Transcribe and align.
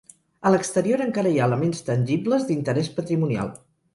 A 0.49 0.51
l'exterior 0.53 1.03
encara 1.05 1.33
hi 1.33 1.37
ha 1.41 1.49
elements 1.51 1.85
tangibles 1.91 2.47
d'interès 2.47 2.93
patrimonial. 2.97 3.53